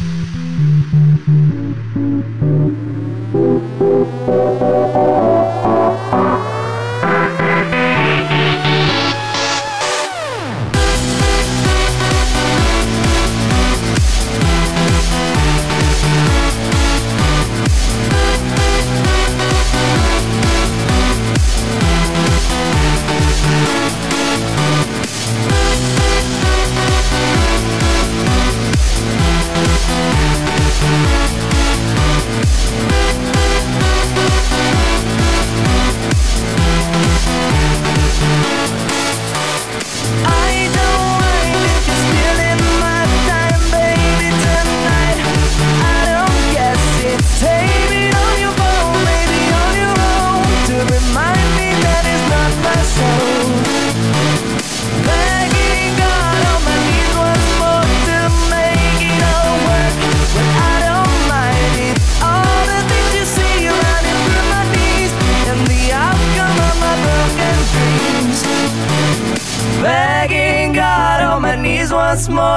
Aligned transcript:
Thank 0.00 0.36
you. 2.42 2.47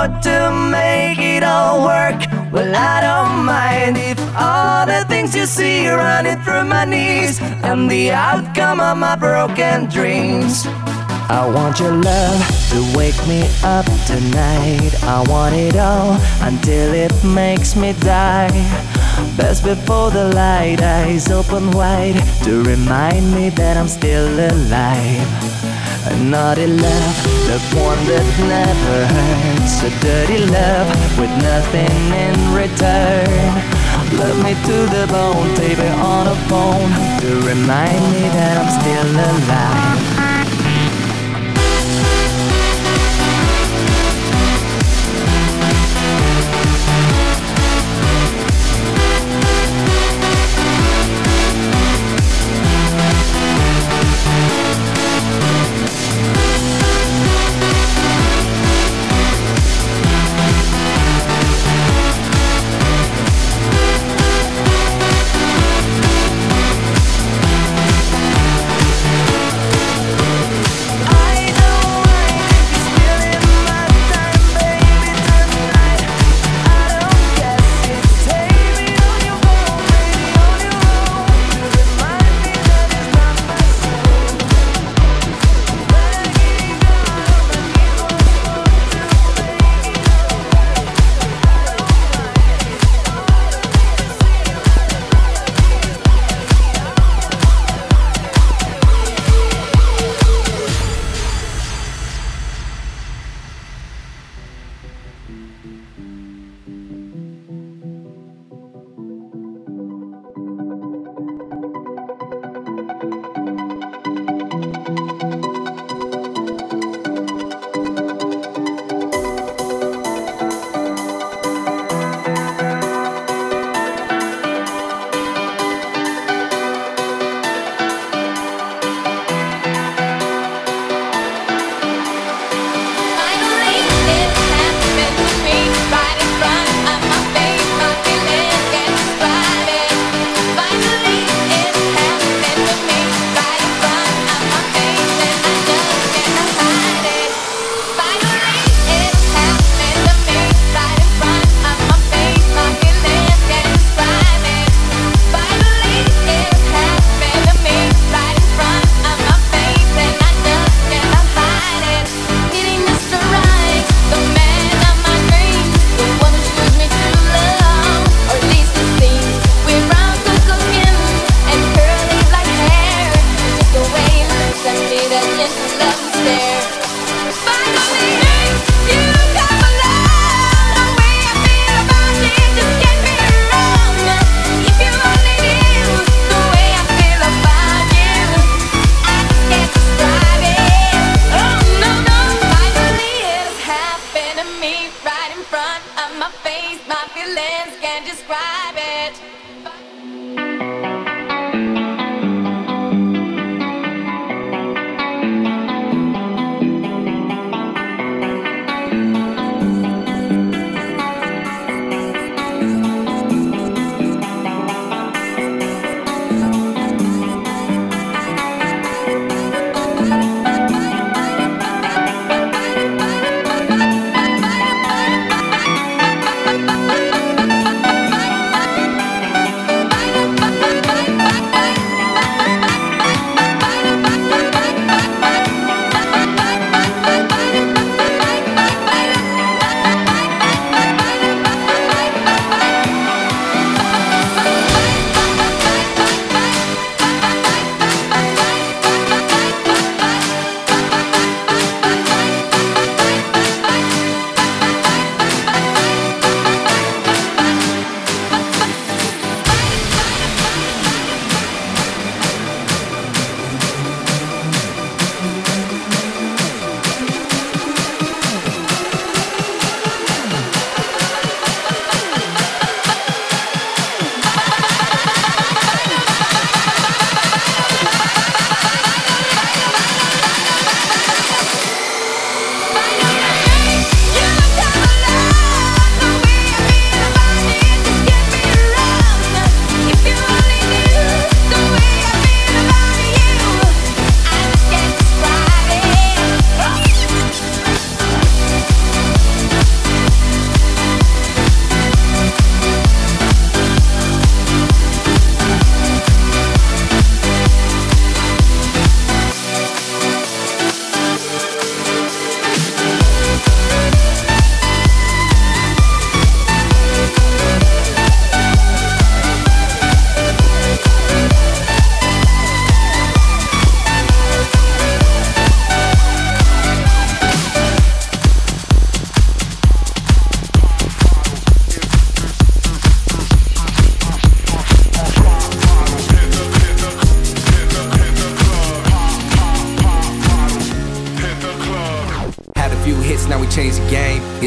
ought 0.01 0.23
to 0.23 0.49
make 0.71 1.19
it 1.19 1.43
all 1.43 1.83
work. 1.85 2.19
Well, 2.51 2.73
I 2.75 3.01
don't 3.07 3.45
mind 3.45 3.97
if 3.97 4.17
all 4.35 4.83
the 4.87 5.05
things 5.07 5.35
you 5.35 5.45
see 5.45 5.87
are 5.87 5.97
running 5.97 6.39
through 6.41 6.65
my 6.65 6.85
knees 6.85 7.39
and 7.39 7.89
the 7.89 8.11
outcome 8.11 8.79
of 8.79 8.97
my 8.97 9.15
broken 9.15 9.87
dreams. 9.89 10.65
I 11.29 11.47
want 11.55 11.79
your 11.79 11.93
love 11.93 12.39
to 12.71 12.79
wake 12.97 13.21
me 13.27 13.41
up 13.63 13.85
tonight. 14.07 14.91
I 15.03 15.23
want 15.29 15.53
it 15.55 15.75
all 15.75 16.17
until 16.49 16.93
it 16.93 17.13
makes 17.23 17.75
me 17.75 17.93
die. 17.93 18.49
Best 19.37 19.63
before 19.63 20.09
the 20.09 20.33
light, 20.33 20.81
eyes 20.81 21.29
open 21.29 21.69
wide 21.71 22.19
to 22.43 22.63
remind 22.63 23.35
me 23.35 23.49
that 23.49 23.77
I'm 23.77 23.87
still 23.87 24.27
alive. 24.49 25.50
A 26.03 26.17
naughty 26.17 26.65
love, 26.65 27.15
the 27.45 27.59
one 27.77 28.03
that 28.07 28.25
never 28.49 29.05
hurts. 29.05 29.83
A 29.83 29.91
dirty 30.01 30.39
love 30.39 30.89
with 31.19 31.29
nothing 31.43 31.93
in 32.25 32.35
return. 32.55 33.81
Love 34.17 34.43
me 34.43 34.53
to 34.65 34.77
the 34.89 35.05
bone, 35.11 35.53
baby, 35.55 35.87
on 35.87 36.25
a 36.27 36.35
phone 36.49 36.89
to 37.21 37.47
remind 37.47 38.01
me 38.13 38.27
that 38.33 38.57
I'm 38.57 38.71
still 38.81 39.11
alive. 39.11 40.20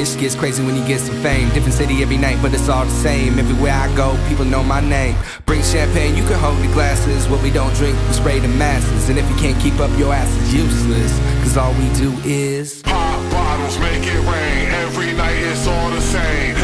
It 0.04 0.20
gets 0.20 0.34
crazy 0.34 0.62
when 0.62 0.76
you 0.76 0.86
get 0.86 1.00
some 1.00 1.16
fame. 1.22 1.48
Different 1.54 1.72
city 1.72 2.02
every 2.02 2.18
night, 2.18 2.36
but 2.42 2.52
it's 2.52 2.68
all 2.68 2.84
the 2.84 2.90
same. 2.90 3.38
Everywhere 3.38 3.72
I 3.72 3.88
go, 3.96 4.18
people 4.28 4.44
know 4.44 4.62
my 4.62 4.80
name. 4.80 5.16
Bring 5.46 5.62
champagne, 5.62 6.14
you 6.14 6.22
can 6.24 6.38
hold 6.38 6.58
the 6.58 6.70
glasses. 6.74 7.26
What 7.26 7.42
we 7.42 7.50
don't 7.50 7.74
drink, 7.76 7.96
we 8.08 8.12
spray 8.12 8.38
the 8.38 8.48
masses. 8.48 9.08
And 9.08 9.18
if 9.18 9.26
you 9.30 9.36
can't 9.36 9.58
keep 9.62 9.80
up, 9.80 9.90
your 9.98 10.12
ass 10.12 10.28
is 10.42 10.54
useless. 10.54 11.18
Cause 11.40 11.56
all 11.56 11.72
we 11.72 11.88
do 11.94 12.12
is 12.22 12.82
pop 12.82 13.18
bottles, 13.32 13.78
make 13.78 14.04
it 14.04 14.20
rain. 14.28 14.68
Every 14.84 15.14
night 15.14 15.38
it's 15.38 15.66
all 15.66 15.90
the 15.90 16.02
same. 16.02 16.63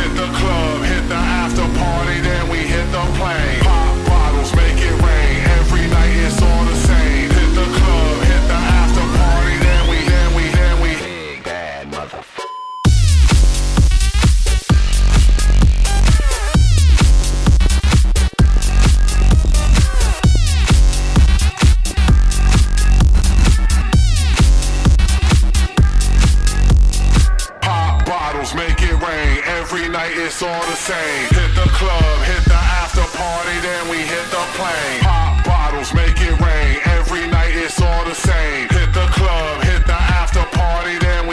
Rain. 29.00 29.42
Every 29.58 29.88
night 29.88 30.12
it's 30.14 30.42
all 30.42 30.64
the 30.66 30.76
same. 30.76 31.28
Hit 31.32 31.52
the 31.54 31.68
club, 31.72 32.16
hit 32.24 32.44
the 32.44 32.60
after 32.82 33.04
party, 33.16 33.56
then 33.60 33.88
we 33.88 33.98
hit 33.98 34.26
the 34.30 34.44
plane. 34.56 35.00
Pop 35.00 35.44
bottles, 35.44 35.92
make 35.94 36.20
it 36.20 36.36
rain. 36.40 36.80
Every 36.84 37.26
night 37.26 37.54
it's 37.54 37.80
all 37.80 38.04
the 38.04 38.14
same. 38.14 38.68
Hit 38.68 38.92
the 38.92 39.06
club, 39.12 39.62
hit 39.64 39.86
the 39.86 40.09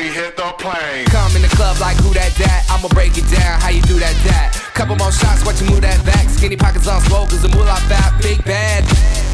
we 0.08 0.14
hit 0.14 0.38
the 0.38 0.48
plane. 0.58 1.06
Come 1.12 1.36
in 1.36 1.42
the 1.42 1.52
club 1.52 1.80
like 1.80 1.98
who 1.98 2.14
that 2.16 2.32
that? 2.40 2.64
I'ma 2.72 2.88
break 2.96 3.18
it 3.18 3.28
down, 3.28 3.60
how 3.60 3.70
you 3.70 3.82
do 3.84 4.00
that 4.00 4.16
that? 4.24 4.56
Couple 4.72 4.96
more 4.96 5.12
shots, 5.12 5.44
watch 5.44 5.60
you 5.60 5.68
move 5.68 5.82
that 5.82 6.00
back. 6.06 6.30
Skinny 6.30 6.56
pockets 6.56 6.88
on 6.88 7.02
smoke, 7.02 7.30
cause 7.30 7.42
the 7.42 7.52
moolah 7.52 7.76
fat, 7.92 8.16
big 8.22 8.40
bad. 8.46 8.88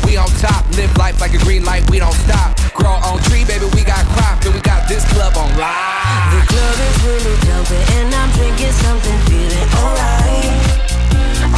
We 0.06 0.18
on 0.18 0.30
top, 0.42 0.66
live 0.74 0.90
life 0.98 1.22
like 1.22 1.34
a 1.34 1.42
green 1.46 1.64
light, 1.64 1.86
we 1.92 2.00
don't 2.00 2.16
stop. 2.26 2.58
Grow 2.74 2.98
on 3.06 3.22
tree, 3.30 3.46
baby, 3.46 3.70
we 3.78 3.84
got 3.86 4.02
crop, 4.18 4.42
and 4.46 4.54
we 4.56 4.62
got 4.62 4.90
this 4.90 5.06
club 5.14 5.38
on 5.38 5.50
The 5.54 6.42
club 6.50 6.78
is 6.90 6.98
really 7.06 7.38
jumping 7.46 7.86
and 8.02 8.10
I'm 8.10 8.30
drinking 8.34 8.74
something, 8.82 9.20
feeling 9.30 9.70
alright, 9.78 10.58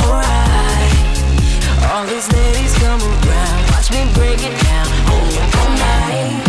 alright. 0.04 0.92
All 1.88 2.04
these 2.04 2.28
ladies 2.36 2.74
come 2.84 3.00
around, 3.00 3.60
watch 3.72 3.88
me 3.96 4.12
break 4.12 4.44
it 4.44 4.56
down. 4.66 4.88
Oh, 5.08 5.24
all 5.56 5.72
night, 5.80 6.45